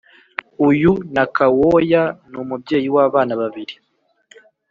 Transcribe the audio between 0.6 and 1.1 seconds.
uyu